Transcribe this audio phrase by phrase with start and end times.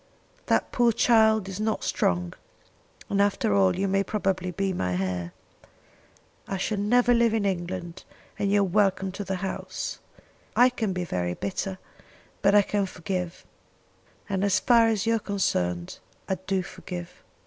[0.47, 2.33] That poor child is not strong,
[3.07, 5.31] and after all you may probably be my heir.
[6.47, 8.03] I shall never live in England,
[8.39, 9.99] and you are welcome to the house.
[10.55, 11.77] I can be very bitter,
[12.41, 13.45] but I can forgive;
[14.27, 17.21] and as far as you are concerned I do forgive.